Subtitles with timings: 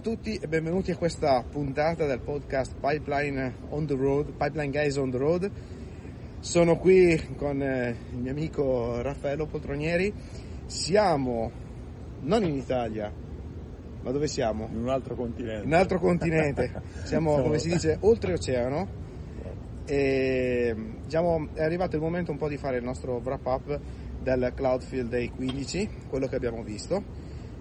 [0.00, 4.70] Ciao a tutti e benvenuti a questa puntata del podcast Pipeline on the Road, Pipeline
[4.70, 5.50] Guys on the Road.
[6.38, 10.10] Sono qui con eh, il mio amico Raffaello Poltronieri.
[10.64, 11.50] Siamo
[12.20, 13.12] non in Italia,
[14.00, 14.70] ma dove siamo?
[14.72, 15.64] In un altro continente.
[15.64, 16.82] In un altro continente.
[17.04, 18.88] Siamo, come si dice, oltreoceano.
[19.84, 20.74] E
[21.04, 23.80] diciamo, è arrivato il momento un po' di fare il nostro wrap up
[24.22, 27.19] del Cloudfield Day 15, quello che abbiamo visto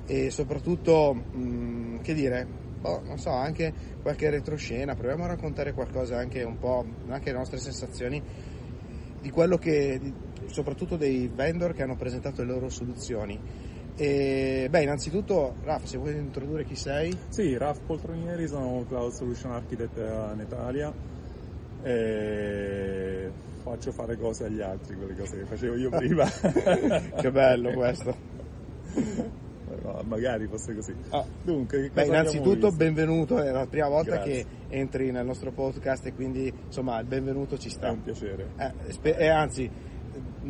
[0.10, 2.48] e soprattutto, mh, mm, che dire,
[2.82, 7.38] boh, non so, anche qualche retroscena, proviamo a raccontare qualcosa anche un po', anche le
[7.38, 8.20] nostre sensazioni
[9.22, 10.00] di quello che,
[10.48, 13.40] soprattutto dei vendor che hanno presentato le loro soluzioni.
[13.96, 17.16] E, beh, innanzitutto, Raf, se vuoi introdurre chi sei?
[17.30, 20.92] Sì, Raf Poltronieri, sono Cloud Solution Architect in Italia
[21.84, 23.30] e
[23.62, 26.26] faccio fare cose agli altri, quelle cose che facevo io prima.
[26.26, 28.18] che bello questo.
[29.92, 30.94] No, magari fosse così.
[31.10, 31.26] Ah.
[31.44, 34.46] Dunque, Beh, innanzitutto benvenuto, è la prima volta Grazie.
[34.68, 37.88] che entri nel nostro podcast e quindi insomma il benvenuto ci sta.
[37.88, 38.50] È un piacere.
[38.58, 39.70] Eh, spe- eh, anzi,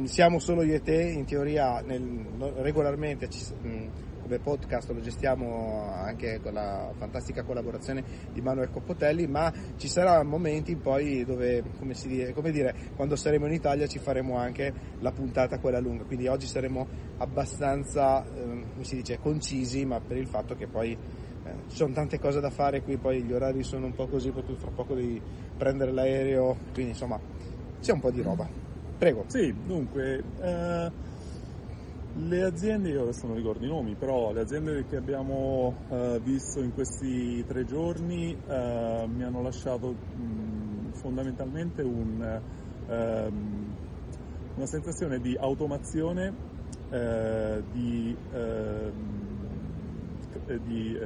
[0.04, 2.26] siamo solo io e te, in teoria nel,
[2.58, 3.88] regolarmente ci, mh,
[4.30, 10.30] come podcast lo gestiamo anche con la fantastica collaborazione di Manuel Coppotelli, ma ci saranno
[10.30, 15.12] momenti poi dove, come, si, come dire, quando saremo in Italia ci faremo anche la
[15.12, 20.28] puntata quella lunga, quindi oggi saremo abbastanza, eh, come si dice, concisi, ma per il
[20.28, 23.88] fatto che poi eh, ci sono tante cose da fare qui, poi gli orari sono
[23.88, 25.20] un po' così, tu fra poco devi
[25.58, 27.20] prendere l'aereo, quindi insomma
[27.82, 28.48] c'è un po' di roba.
[28.96, 29.24] Prego.
[29.28, 30.24] Sì, dunque...
[30.40, 31.08] Eh
[32.16, 36.62] le aziende, io adesso non ricordo i nomi, però le aziende che abbiamo uh, visto
[36.62, 42.42] in questi tre giorni uh, mi hanno lasciato mh, fondamentalmente un,
[42.88, 42.94] uh,
[44.56, 46.58] una sensazione di automazione,
[46.90, 49.28] eh, di, ehm,
[50.66, 50.98] di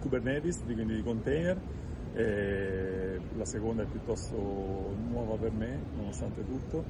[0.00, 1.56] Kubernetes, quindi di container.
[3.36, 4.36] la seconda è piuttosto
[5.10, 6.82] nuova per me, nonostante tutto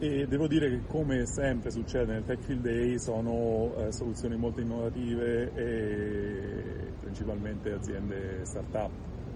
[0.00, 4.60] e devo dire che come sempre succede nel Tech Field Day sono eh, soluzioni molto
[4.60, 8.90] innovative e principalmente aziende start-up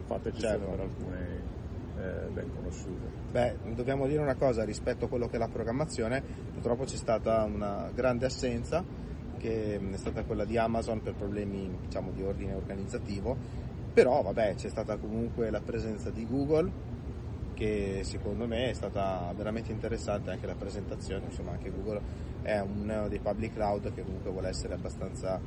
[0.04, 0.70] fatte eccezione certo.
[0.70, 1.42] per alcune
[1.98, 3.10] eh, ben conosciute.
[3.32, 7.42] Beh, dobbiamo dire una cosa rispetto a quello che è la programmazione, purtroppo c'è stata
[7.42, 8.84] una grande assenza
[9.38, 13.36] che è stata quella di Amazon per problemi diciamo, di ordine organizzativo,
[13.92, 16.70] però vabbè c'è stata comunque la presenza di Google
[17.62, 22.00] che secondo me è stata veramente interessante anche la presentazione, insomma anche Google
[22.42, 25.40] è uno dei public cloud che comunque vuole essere abbastanza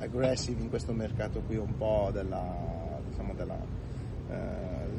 [0.00, 3.58] aggressive in questo mercato qui un po' della, diciamo della
[4.30, 4.34] eh,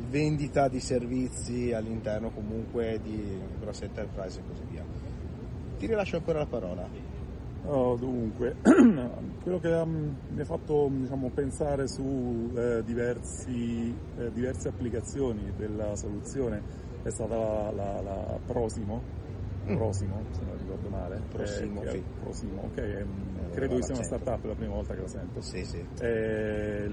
[0.08, 4.84] vendita di servizi all'interno comunque di grosse enterprise e così via.
[5.78, 6.88] Ti rilascio ancora la parola.
[7.66, 8.56] Oh, dunque,
[9.44, 15.96] quello che um, mi ha fatto diciamo, pensare su eh, diversi, eh, diverse applicazioni della
[15.96, 16.62] soluzione
[17.04, 19.02] è stata la, la, la Prosimo,
[19.70, 19.76] mm.
[19.76, 21.22] Prosimo, se non ricordo male.
[21.32, 22.04] Prosimo, eh, sì.
[22.22, 23.06] Prosimo, ok, eh,
[23.54, 25.42] credo che sia una startup, è la prima volta che la sento.
[25.42, 25.86] Sì, sì.
[26.00, 26.90] Eh,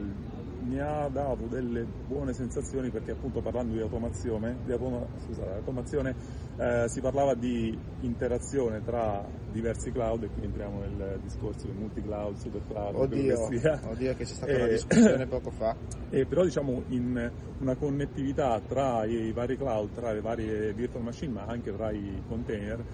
[0.69, 6.15] mi ha dato delle buone sensazioni perché appunto parlando di automazione, di automa, scusate, automazione
[6.59, 12.37] eh, si parlava di interazione tra diversi cloud e quindi entriamo nel discorso del multi-cloud,
[12.37, 15.77] super cloud, oddio, che oddio che c'è stata e, una discussione poco fa.
[16.11, 21.33] E però diciamo in una connettività tra i vari cloud, tra le varie virtual machine
[21.33, 22.85] ma anche tra i container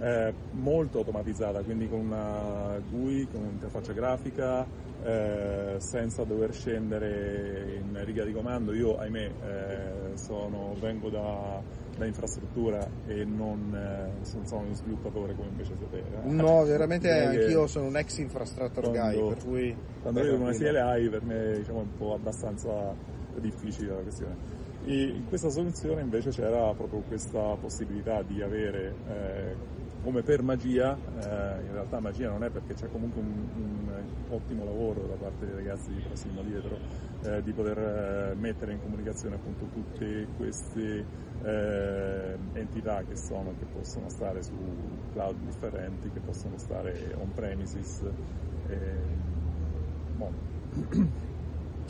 [0.00, 4.66] eh, molto automatizzata, quindi con una GUI, con un'interfaccia grafica,
[5.02, 8.72] eh, senza dover scendere in riga di comando.
[8.72, 11.62] Io, ahimè, eh, sono, vengo da,
[11.96, 16.04] da, infrastruttura e non, eh, sono uno sviluppatore come invece sapere.
[16.24, 19.76] No, veramente anch'io sono un ex infrastructure guy, per cui...
[20.02, 22.94] Quando vedo una CLI per me diciamo, è un po' abbastanza
[23.40, 24.62] difficile la questione.
[24.86, 29.56] E in questa soluzione invece c'era proprio questa possibilità di avere eh,
[30.02, 34.64] come per magia, eh, in realtà magia non è perché c'è comunque un, un, ottimo
[34.64, 36.76] lavoro da parte dei ragazzi di Prosimo dietro,
[37.22, 41.06] eh, di poter eh, mettere in comunicazione appunto tutte queste
[41.42, 44.52] eh, entità che sono, che possono stare su
[45.12, 48.02] cloud differenti, che possono stare on premises.
[50.16, 50.32] Bon.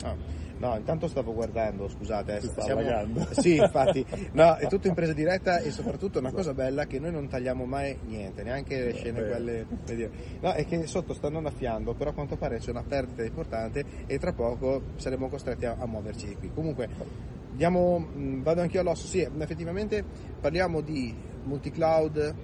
[0.05, 0.15] Ah,
[0.57, 3.25] no, intanto stavo guardando, scusate, eh, stiamo...
[3.31, 7.11] Sì, infatti, no, è tutto in presa diretta e soprattutto una cosa bella che noi
[7.11, 9.27] non tagliamo mai niente, neanche le scene Beh.
[9.27, 9.65] quelle...
[10.41, 14.19] No, è che sotto stanno annaffiando, però a quanto pare c'è una perdita importante e
[14.19, 16.51] tra poco saremo costretti a, a muoverci di qui.
[16.53, 16.87] Comunque,
[17.51, 20.03] diamo, vado anch'io all'osso, sì, effettivamente
[20.39, 21.13] parliamo di
[21.43, 22.35] multi-cloud,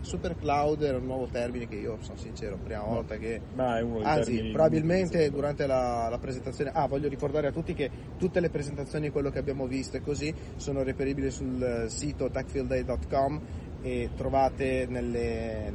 [0.00, 3.40] super cloud era un nuovo termine che io sono sincero, prima volta che...
[3.54, 6.70] Ma è uno dei Anzi, probabilmente durante la, la presentazione...
[6.72, 10.34] Ah, voglio ricordare a tutti che tutte le presentazioni quello che abbiamo visto e così
[10.56, 13.40] sono reperibili sul sito techfieldday.com
[13.82, 15.72] e trovate nelle,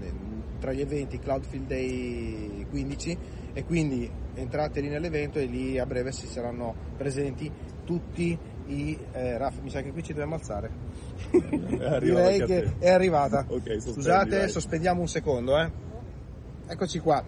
[0.59, 3.17] tra gli eventi Cloudfield Day 15
[3.53, 7.51] e quindi entrate lì nell'evento e lì a breve si saranno presenti
[7.83, 8.37] tutti
[8.67, 8.97] i...
[9.11, 10.69] Eh, Raff, mi sa che qui ci dobbiamo alzare.
[11.31, 13.45] È arrivata Direi che è arrivata.
[13.47, 15.57] Ok, sospendi, Scusate, sospendiamo un secondo.
[15.57, 15.71] Eh.
[16.67, 17.23] Eccoci qua.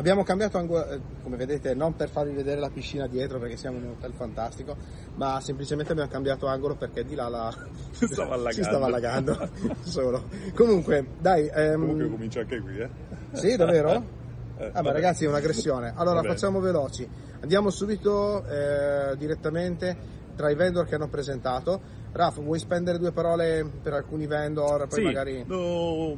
[0.00, 3.76] Abbiamo cambiato angolo, eh, come vedete, non per farvi vedere la piscina dietro perché siamo
[3.76, 4.74] in un hotel fantastico,
[5.16, 7.54] ma semplicemente abbiamo cambiato angolo perché di là la...
[7.92, 8.52] Si stava allagando.
[8.56, 9.50] si stava allagando
[9.84, 10.24] solo.
[10.54, 12.88] Comunque, dai, ehm, Comunque comincia anche qui, eh.
[13.32, 13.90] sì, davvero?
[13.92, 14.02] Eh,
[14.56, 14.92] Vabbè, vabbè.
[14.92, 15.92] ragazzi, è un'aggressione.
[15.94, 17.06] Allora, facciamo veloci.
[17.42, 19.94] Andiamo subito eh, direttamente
[20.34, 21.78] tra i vendor che hanno presentato.
[22.12, 24.86] Raf, vuoi spendere due parole per alcuni vendor?
[24.86, 25.44] Poi Sì, magari.
[25.46, 26.16] no,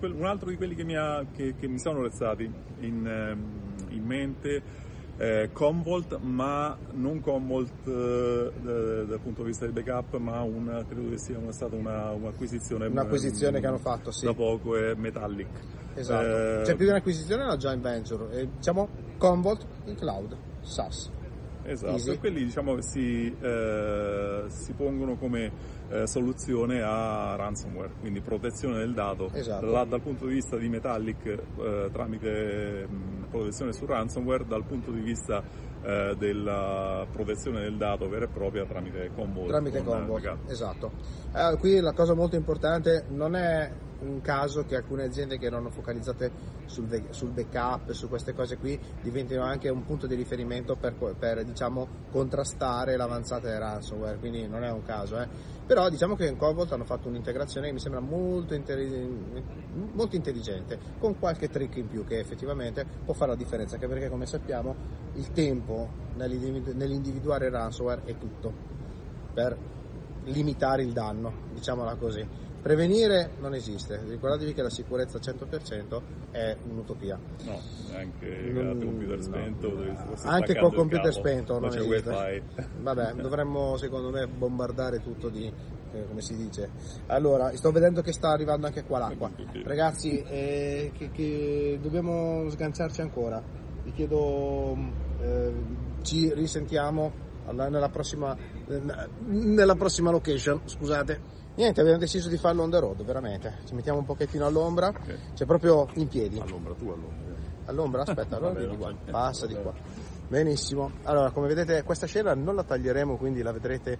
[0.00, 2.50] un altro di quelli che mi, ha- che- che mi sono restati
[2.80, 4.62] in, ehm, in mente
[5.16, 10.84] è Commvault, ma non Commvault eh, da- dal punto di vista del backup, ma una,
[10.84, 14.24] credo che sia una- stata una, un'acquisizione, Un'acquisizione ehm, che hanno fatto, sì.
[14.24, 15.46] da poco, è Metallic.
[15.94, 16.24] Esatto.
[16.26, 18.40] Eh, Cioè, più di un'acquisizione è una joint venture.
[18.40, 18.88] Eh, diciamo
[19.18, 21.10] Commvault in cloud, SaaS.
[21.66, 22.10] Esatto, Easy.
[22.10, 25.50] e quelli diciamo si, eh, si pongono come
[25.88, 29.30] eh, soluzione a ransomware, quindi protezione del dato.
[29.32, 29.66] Esatto.
[29.66, 34.90] La- dal punto di vista di Metallic eh, tramite mh, protezione su ransomware, dal punto
[34.90, 35.42] di vista
[35.82, 39.48] eh, della protezione del dato vera e propria tramite Commvault.
[39.48, 40.50] Tramite backup.
[40.50, 40.90] esatto.
[41.34, 43.70] Eh, qui la cosa molto importante non è
[44.00, 46.30] un caso che alcune aziende che erano focalizzate
[46.66, 50.94] sul, ve- sul backup, su queste cose qui, diventino anche un punto di riferimento per,
[51.18, 55.18] per, diciamo, contrastare l'avanzata del ransomware, quindi non è un caso.
[55.20, 55.28] eh.
[55.66, 59.42] Però diciamo che in Commvault hanno fatto un'integrazione che mi sembra molto, intelli-
[59.92, 64.10] molto intelligente, con qualche trick in più che effettivamente può fare la differenza, anche perché
[64.10, 64.74] come sappiamo
[65.14, 68.52] il tempo nell'individu- nell'individuare il ransomware è tutto
[69.32, 69.56] per
[70.24, 72.26] limitare il danno, diciamola così.
[72.64, 76.00] Prevenire non esiste, ricordatevi che la sicurezza al 100%
[76.30, 77.18] è un'utopia.
[77.44, 77.60] No,
[77.94, 79.22] anche Non- il computer no.
[79.22, 80.16] spento.
[80.16, 82.08] sta Anche col il computer cavo, spento non esiste.
[82.10, 82.42] wifi.
[82.80, 85.44] Vabbè, dovremmo secondo me bombardare tutto di,
[85.92, 86.70] eh, come si dice.
[87.08, 89.30] Allora, sto vedendo che sta arrivando anche qua l'acqua.
[89.62, 93.42] Ragazzi, eh, che, che dobbiamo sganciarci ancora.
[93.82, 94.74] Vi chiedo,
[95.20, 95.52] eh,
[96.00, 97.12] ci risentiamo
[97.44, 98.34] alla- nella prossima,
[99.26, 101.42] nella prossima location, scusate.
[101.56, 103.58] Niente, abbiamo deciso di farlo on the road, veramente.
[103.64, 105.34] Ci mettiamo un pochettino all'ombra, Ok.
[105.34, 106.40] cioè proprio in piedi.
[106.40, 107.34] All'ombra, tu all'ombra.
[107.66, 109.72] All'ombra, aspetta, allora vieni qua, passa di qua.
[110.26, 110.90] Benissimo.
[111.04, 113.98] Allora, come vedete, questa scena non la taglieremo, quindi la vedrete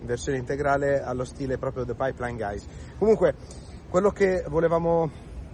[0.00, 2.66] in versione integrale allo stile proprio The Pipeline Guys.
[2.98, 3.34] Comunque,
[3.88, 5.10] quello che volevamo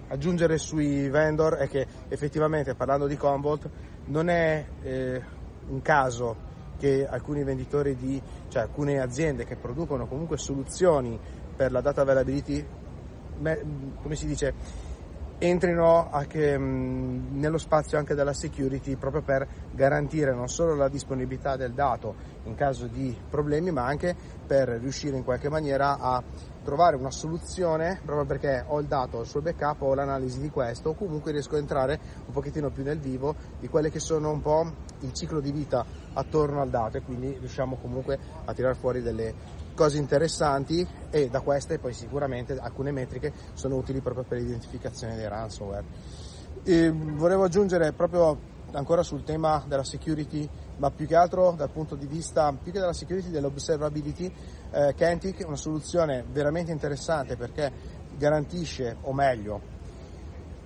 [0.08, 3.70] aggiungere sui vendor è che effettivamente, parlando di Commvault,
[4.06, 5.22] non è eh,
[5.68, 6.45] un caso
[6.78, 11.18] che alcuni venditori di, cioè alcune aziende che producono comunque soluzioni
[11.56, 12.64] per la data availability,
[13.38, 14.54] me- come si dice,
[15.38, 21.72] entrino anche, nello spazio anche della security proprio per garantire non solo la disponibilità del
[21.72, 26.22] dato in caso di problemi ma anche per riuscire in qualche maniera a
[26.64, 30.50] trovare una soluzione proprio perché ho il dato, ho il suo backup, ho l'analisi di
[30.50, 34.30] questo o comunque riesco a entrare un pochettino più nel vivo di quelle che sono
[34.30, 35.84] un po' il ciclo di vita
[36.14, 41.40] attorno al dato e quindi riusciamo comunque a tirar fuori delle cose interessanti e da
[41.40, 45.84] queste poi sicuramente alcune metriche sono utili proprio per l'identificazione dei ransomware.
[46.64, 51.94] E volevo aggiungere proprio ancora sul tema della security, ma più che altro dal punto
[51.94, 54.32] di vista, più che della security, dell'observability,
[54.72, 57.70] eh, Kentic è una soluzione veramente interessante perché
[58.16, 59.75] garantisce, o meglio,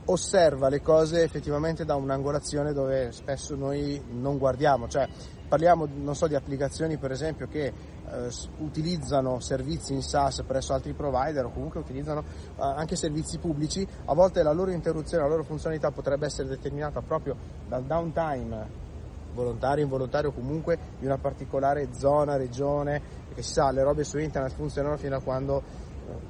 [0.06, 5.08] osserva le cose effettivamente da un'angolazione dove spesso noi non guardiamo, cioè
[5.48, 8.28] parliamo so, di applicazioni per esempio che eh,
[8.58, 12.24] utilizzano servizi in SaaS presso altri provider o comunque utilizzano eh,
[12.58, 17.36] anche servizi pubblici, a volte la loro interruzione, la loro funzionalità potrebbe essere determinata proprio
[17.68, 18.88] dal downtime
[19.32, 24.52] volontario, involontario comunque di una particolare zona, regione, perché si sa, le robe su internet
[24.54, 25.62] funzionano fino a quando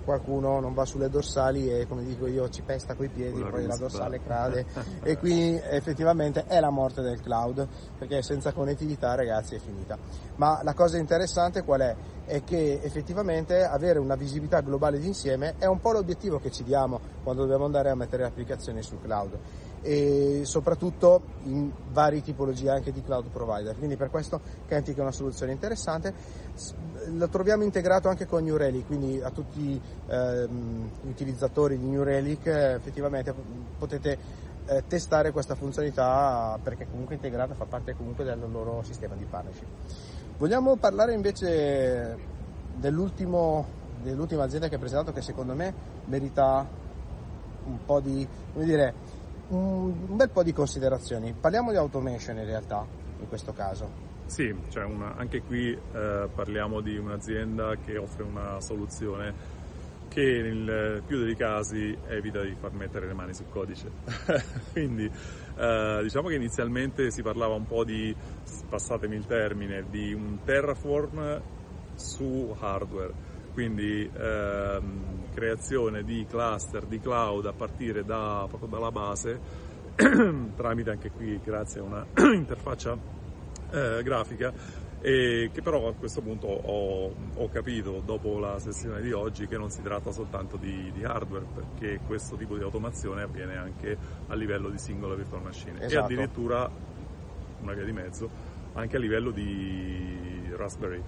[0.05, 3.77] qualcuno non va sulle dorsali e come dico io ci pesta coi piedi, poi la
[3.77, 4.67] dorsale cade
[5.03, 7.67] e quindi effettivamente è la morte del cloud
[7.99, 9.99] perché senza connettività ragazzi è finita.
[10.37, 11.97] Ma la cosa interessante qual è?
[12.25, 17.01] È che effettivamente avere una visibilità globale d'insieme è un po' l'obiettivo che ci diamo
[17.23, 19.39] quando dobbiamo andare a mettere le applicazioni sul cloud
[19.83, 23.77] e soprattutto in varie tipologie anche di cloud provider.
[23.77, 26.13] Quindi per questo Kentic è una soluzione interessante.
[27.13, 32.03] Lo troviamo integrato anche con New Relic, quindi a tutti ehm, gli utilizzatori di New
[32.03, 33.35] Relic effettivamente
[33.79, 34.19] potete
[34.67, 39.67] eh, testare questa funzionalità perché comunque integrata fa parte comunque del loro sistema di partnership.
[40.37, 42.17] Vogliamo parlare invece
[42.77, 43.65] dell'ultima
[44.43, 45.73] azienda che ha presentato che secondo me
[46.07, 46.67] merita
[47.65, 48.95] un po' di, come dire,
[49.50, 51.35] un, bel po' di considerazioni.
[51.38, 52.85] Parliamo di automation in realtà,
[53.19, 54.09] in questo caso.
[54.26, 59.59] Sì, cioè una, anche qui eh, parliamo di un'azienda che offre una soluzione
[60.09, 63.90] che nel più dei casi evita di far mettere le mani sul codice.
[64.73, 65.11] Quindi
[65.57, 68.14] eh, diciamo che inizialmente si parlava un po' di,
[68.69, 71.40] passatemi il termine, di un terraform
[71.95, 73.12] su hardware,
[73.61, 79.38] quindi ehm, creazione di cluster di cloud a partire da, proprio dalla base,
[80.57, 82.97] tramite anche qui grazie a una interfaccia
[83.71, 84.50] eh, grafica
[85.02, 89.59] e che però a questo punto ho, ho, capito dopo la sessione di oggi che
[89.59, 93.95] non si tratta soltanto di, di, hardware perché questo tipo di automazione avviene anche
[94.26, 95.93] a livello di singola virtual machine esatto.
[95.93, 96.71] e addirittura
[97.61, 98.31] una via di mezzo
[98.73, 101.02] anche a livello di Raspberry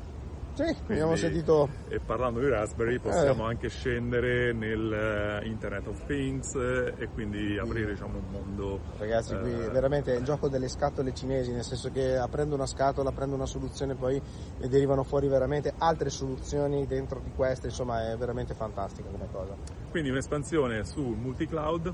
[0.54, 1.68] sì, Quindi, abbiamo sentito.
[1.88, 3.50] E parlando di Raspberry possiamo eh.
[3.50, 8.80] anche scendere nel uh, Internet of Things eh, e quindi aprire diciamo, un mondo.
[8.98, 12.66] Ragazzi, qui eh, veramente è il gioco delle scatole cinesi, nel senso che aprendo una
[12.66, 14.20] scatola, prendo una soluzione, poi
[14.58, 19.54] ne derivano fuori veramente altre soluzioni dentro di queste, insomma è veramente fantastica come cosa.
[19.90, 21.92] Quindi un'espansione sul multi-cloud,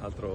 [0.00, 0.28] altra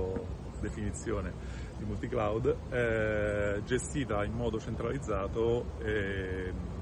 [0.59, 1.31] definizione
[1.77, 5.65] di multi-cloud, eh, gestita in modo centralizzato.
[5.83, 6.76] E, po'.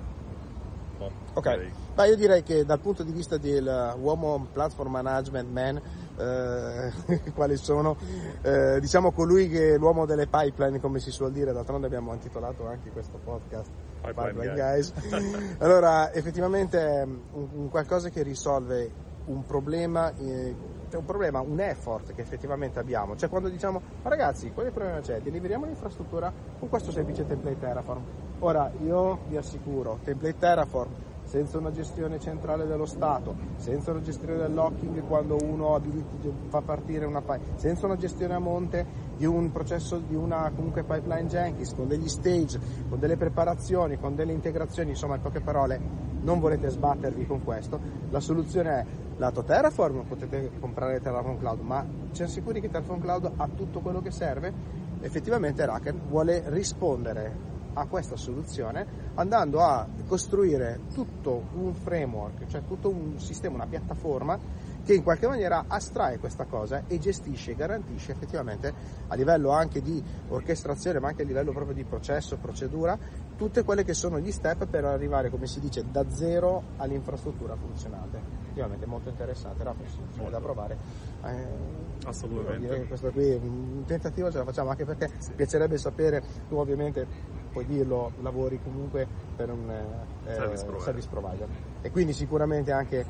[1.37, 5.81] Ok, ma io direi che dal punto di vista dell'uomo platform management man,
[6.17, 7.97] eh, quali sono,
[8.41, 12.65] eh, diciamo colui che è l'uomo delle pipeline, come si suol dire, d'altronde abbiamo intitolato
[12.65, 13.69] anche questo podcast
[14.01, 14.93] Pipeline, pipeline Guys.
[15.59, 17.19] allora, effettivamente è un,
[17.51, 18.89] un qualcosa che risolve
[19.25, 20.55] un problema, eh,
[20.93, 23.17] un problema, un effort che effettivamente abbiamo.
[23.17, 25.19] Cioè quando diciamo, ma ragazzi, quale problema c'è?
[25.19, 28.03] Deliveriamo l'infrastruttura con questo semplice template Terraform.
[28.39, 30.91] Ora, io vi assicuro, template Terraform
[31.25, 35.79] senza una gestione centrale dello Stato, senza una gestione del locking quando uno
[36.47, 38.85] fa partire una pipeline, senza una gestione a monte
[39.17, 44.15] di un processo, di una comunque pipeline Jenkins, con degli stage, con delle preparazioni, con
[44.15, 47.79] delle integrazioni, insomma in poche parole non volete sbattervi con questo,
[48.09, 48.85] la soluzione è
[49.17, 54.01] lato Terraform, potete comprare Terraform Cloud, ma siamo sicuri che Terraform Cloud ha tutto quello
[54.01, 54.51] che serve?
[55.01, 62.89] Effettivamente Raken vuole rispondere a questa soluzione andando a costruire tutto un framework, cioè tutto
[62.89, 64.39] un sistema, una piattaforma
[64.83, 68.71] che in qualche maniera astrae questa cosa e gestisce e garantisce effettivamente
[69.07, 72.97] a livello anche di orchestrazione ma anche a livello proprio di processo, procedura,
[73.35, 78.43] tutte quelle che sono gli step per arrivare, come si dice, da zero all'infrastruttura funzionante.
[78.43, 79.73] Effettivamente molto interessante, era
[80.19, 80.77] una da provare.
[81.23, 82.85] Eh, Assolutamente.
[82.85, 85.31] Questo qui un tentativo ce la facciamo anche perché sì.
[85.33, 87.07] piacerebbe sapere, tu ovviamente
[87.55, 90.81] puoi dirlo, lavori comunque per un eh, service, provider.
[90.81, 91.47] service provider.
[91.81, 93.05] E quindi sicuramente anche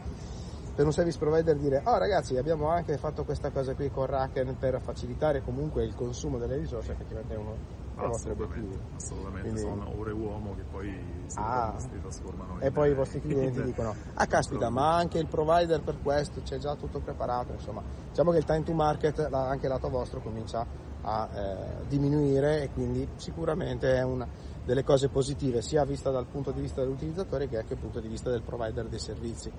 [0.75, 4.57] per un service provider dire oh ragazzi abbiamo anche fatto questa cosa qui con Raken
[4.59, 7.55] per facilitare comunque il consumo delle risorse effettivamente è uno
[7.95, 8.77] dei vostri obiettivi.
[8.93, 13.21] assolutamente Quindi, sono ore uomo che poi si, ah, si trasformano e poi i vostri
[13.21, 17.53] clienti dicono ah caspita ma anche il provider per questo c'è già tutto preparato.
[17.53, 20.67] Insomma diciamo che il time to market anche lato vostro comincia
[21.05, 24.27] a eh, diminuire e quindi sicuramente è una
[24.65, 28.07] delle cose positive sia vista dal punto di vista dell'utilizzatore che anche dal punto di
[28.07, 29.51] vista del provider dei servizi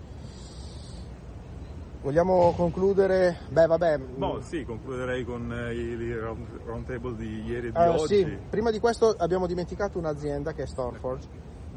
[2.07, 3.37] Vogliamo concludere?
[3.49, 3.99] Beh, vabbè.
[4.15, 8.19] No, sì, concluderei con eh, i round table di ieri e di uh, oggi.
[8.19, 11.27] Sì, prima di questo abbiamo dimenticato un'azienda che è Stormforge,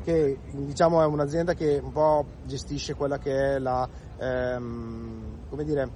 [0.04, 5.90] che diciamo è un'azienda che un po' gestisce quella che è la, ehm, come dire,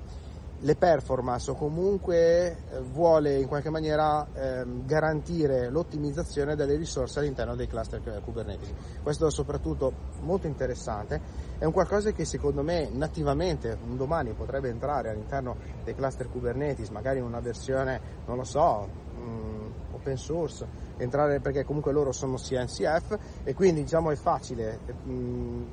[0.64, 7.56] le performance o comunque eh, vuole in qualche maniera ehm, garantire l'ottimizzazione delle risorse all'interno
[7.56, 8.72] dei cluster Kubernetes.
[9.02, 9.92] Questo è soprattutto
[10.22, 11.20] molto interessante,
[11.58, 16.90] è un qualcosa che secondo me nativamente un domani potrebbe entrare all'interno dei cluster Kubernetes,
[16.90, 20.66] magari in una versione, non lo so, mh, mm, open source,
[20.98, 25.64] entrare perché comunque loro sono CNCF e quindi diciamo è facile mh, mm,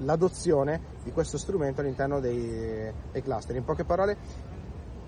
[0.00, 3.56] l'adozione di questo strumento all'interno dei, dei cluster.
[3.56, 4.16] In poche parole,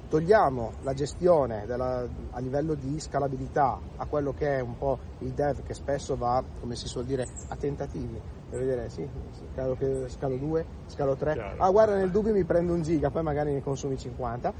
[0.08, 5.30] togliamo la gestione della, a livello di scalabilità a quello che è un po' il
[5.30, 8.20] dev che spesso va, come si suol dire, a tentativi.
[8.50, 9.08] Per vedere, sì,
[9.52, 9.76] scalo,
[10.08, 11.54] scalo 2, scalo 3.
[11.56, 14.52] Ah, guarda, nel dubbio mi prendo un giga, poi magari ne consumi 50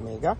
[0.00, 0.36] mega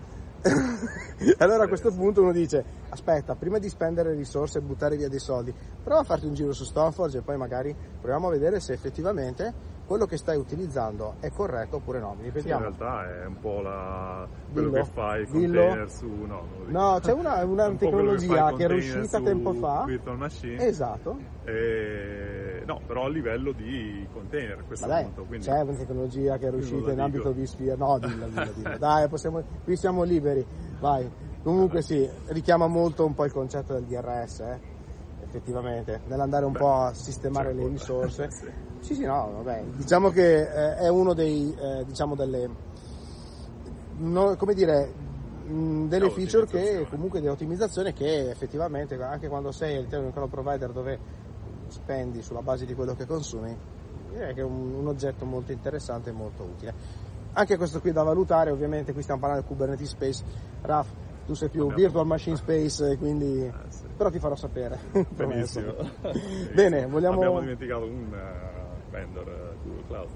[1.37, 5.19] allora a questo punto uno dice, aspetta, prima di spendere risorse e buttare via dei
[5.19, 8.73] soldi, prova a farti un giro su Stoneforge e poi magari proviamo a vedere se
[8.73, 9.53] effettivamente
[9.85, 12.15] quello che stai utilizzando è corretto oppure no.
[12.19, 12.61] Ripetiamo.
[12.61, 14.27] Sì, in realtà è un po' la...
[14.51, 16.07] quello dillo, che fai container su...
[16.07, 19.83] No, no c'è una, una un tecnologia che, che era uscita tempo fa.
[19.85, 20.65] Virtual Machine.
[20.65, 21.17] Esatto.
[21.43, 22.63] E...
[22.65, 25.23] No, però a livello di container a questo dai, punto.
[25.23, 25.45] Quindi...
[25.45, 27.75] C'è una tecnologia che era uscita in ambito vSphere.
[27.75, 28.77] No, dillo, dillo, dillo.
[28.79, 29.43] dai, possiamo...
[29.63, 30.45] qui siamo liberi.
[30.79, 31.09] Vai.
[31.43, 34.59] Comunque sì, richiama molto un po' il concetto del DRS, eh?
[35.33, 38.29] Effettivamente, nell'andare un Beh, po' a sistemare le risorse.
[38.31, 38.45] sì.
[38.79, 39.63] Sì, sì, no, vabbè.
[39.75, 42.49] Diciamo che eh, è uno dei, eh, diciamo delle,
[43.97, 44.91] no, come dire,
[45.45, 50.13] mh, delle feature che, comunque di ottimizzazione che effettivamente anche quando sei all'interno di un
[50.13, 50.99] cloud provider dove
[51.69, 53.57] spendi sulla base di quello che consumi,
[54.11, 56.73] direi che è un, un oggetto molto interessante e molto utile.
[57.35, 60.23] Anche questo qui da valutare, ovviamente qui stiamo parlando del Kubernetes Space,
[60.61, 60.89] Raf,
[61.25, 61.81] tu sei più Abbiamo...
[61.81, 63.51] virtual machine space, quindi...
[63.51, 63.83] Ah, sì.
[63.95, 64.79] però ti farò sapere.
[65.09, 65.73] Benissimo.
[66.53, 67.15] Bene, vogliamo...
[67.15, 68.15] Abbiamo dimenticato un
[68.89, 70.09] vendor eh, Google Cloud.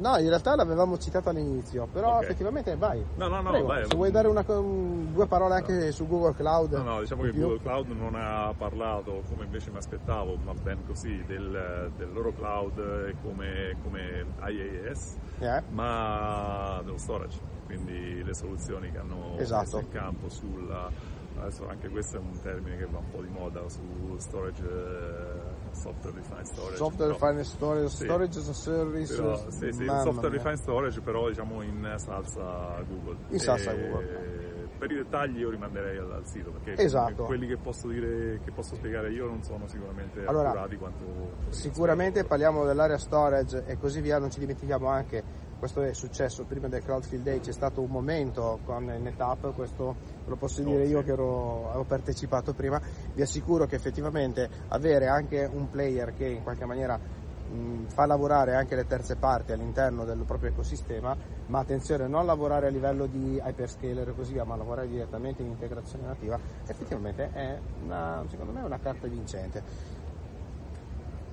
[0.00, 2.22] No, in realtà l'avevamo citato all'inizio, però okay.
[2.22, 3.04] effettivamente vai.
[3.16, 3.84] No, no, no, Prego, vai.
[3.86, 5.90] Se vuoi dare una, due parole anche no.
[5.90, 6.72] su Google Cloud.
[6.72, 7.42] No, no, diciamo che più.
[7.42, 12.32] Google Cloud non ha parlato, come invece mi aspettavo, ma ben così, del, del loro
[12.32, 15.62] cloud come, come IaaS, yeah.
[15.68, 17.38] ma dello storage,
[17.76, 19.62] quindi le soluzioni che hanno esatto.
[19.62, 20.90] messo in campo sulla
[21.38, 25.74] adesso anche questo è un termine che va un po' di moda su storage eh,
[25.74, 28.04] software defined storage software defined storage sì.
[28.04, 33.16] storage as a service però, sì, sì, software defined storage però diciamo in salsa Google
[33.28, 34.38] in salsa e, Google
[34.80, 37.24] per i dettagli io rimanderei al, al sito perché esatto.
[37.24, 41.04] quelli che posso dire che posso spiegare io non sono sicuramente allora, accurati quanto
[41.50, 45.22] sicuramente parliamo dell'area storage e così via non ci dimentichiamo anche
[45.60, 50.36] questo è successo prima del Cloudfield Day, c'è stato un momento con NetApp, questo lo
[50.36, 52.80] posso dire io che ero, avevo partecipato prima,
[53.12, 58.54] vi assicuro che effettivamente avere anche un player che in qualche maniera mh, fa lavorare
[58.54, 61.14] anche le terze parti all'interno del proprio ecosistema,
[61.48, 65.48] ma attenzione, non lavorare a livello di hyperscaler e così via, ma lavorare direttamente in
[65.48, 69.62] integrazione nativa, effettivamente è una, secondo me una carta vincente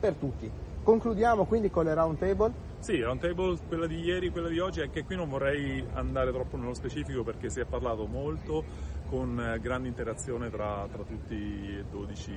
[0.02, 0.52] per tutti.
[0.84, 2.67] Concludiamo quindi con le round table.
[2.80, 6.74] Sì, roundtable, quella di ieri, quella di oggi, anche qui non vorrei andare troppo nello
[6.74, 8.64] specifico perché si è parlato molto
[9.10, 12.32] con eh, grande interazione tra, tra tutti e 12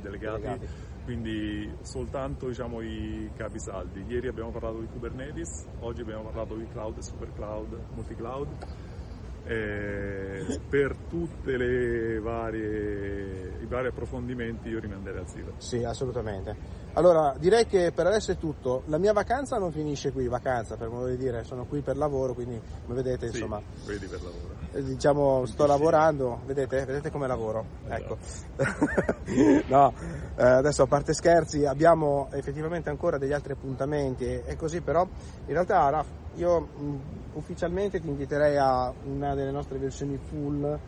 [0.00, 0.68] delegati, delegati.
[1.04, 4.04] quindi soltanto diciamo, i capi saldi.
[4.06, 8.48] Ieri abbiamo parlato di Kubernetes, oggi abbiamo parlato di cloud super cloud, multi-cloud.
[9.44, 11.56] Eh, per tutti i
[13.72, 15.52] vari approfondimenti io rimanderei al sito.
[15.56, 16.80] Sì, assolutamente.
[16.94, 18.82] Allora, direi che per adesso è tutto.
[18.86, 22.34] La mia vacanza non finisce qui, vacanza per modo di dire, sono qui per lavoro,
[22.34, 23.60] quindi come vedete, sì, insomma.
[23.86, 24.54] Vedi per lavoro.
[24.72, 26.84] Eh, diciamo, sto lavorando, vedete?
[26.84, 27.64] Vedete come lavoro?
[27.88, 28.18] Ecco.
[29.68, 29.94] no,
[30.36, 35.02] eh, adesso a parte scherzi, abbiamo effettivamente ancora degli altri appuntamenti e, e così, però
[35.46, 37.00] in realtà Raf, io mh,
[37.34, 40.78] ufficialmente ti inviterei a una delle nostre versioni full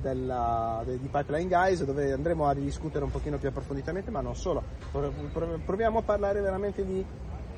[0.00, 4.34] della, de, di Pipeline Guys dove andremo a ridiscutere un pochino più approfonditamente, ma non
[4.34, 4.62] solo.
[4.90, 7.04] Proviamo a parlare veramente di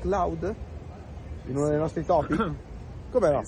[0.01, 0.55] cloud
[1.47, 2.37] in uno dei nostri topic.
[3.11, 3.43] Come no?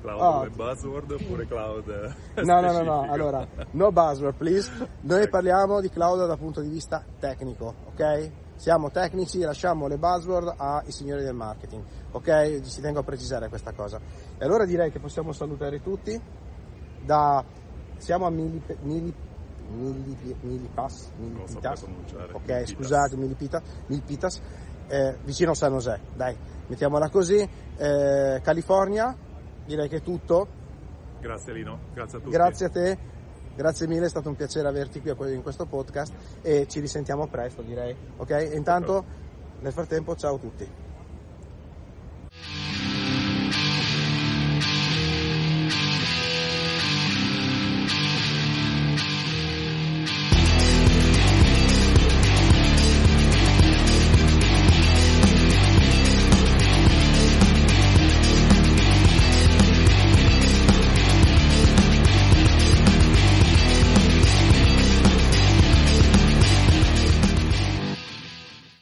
[0.00, 0.38] Cloud oh.
[0.38, 2.14] come buzzword oppure cloud?
[2.42, 4.88] No, no, no, no, allora, no buzzword please.
[5.02, 5.30] Noi ecco.
[5.30, 8.30] parliamo di cloud dal punto di vista tecnico, ok?
[8.56, 12.62] Siamo tecnici, lasciamo le buzzword ai signori del marketing, ok?
[12.62, 14.00] Ci tengo a precisare questa cosa.
[14.38, 16.20] E allora direi che possiamo salutare tutti
[17.04, 17.44] da
[18.02, 19.14] siamo a Milip, Milip,
[19.70, 21.86] Milip, Milipas, Milipitas,
[22.32, 24.40] ok scusate Milipitas, Milipitas
[24.88, 26.36] eh, vicino a San José, dai,
[26.66, 29.16] mettiamola così, eh, California,
[29.64, 30.60] direi che è tutto.
[31.20, 32.32] Grazie Lino, grazie a tutti.
[32.32, 32.98] Grazie a te,
[33.54, 36.12] grazie mille, è stato un piacere averti qui in questo podcast
[36.42, 38.50] e ci risentiamo presto direi, ok?
[38.52, 39.04] intanto
[39.60, 40.81] nel frattempo ciao a tutti.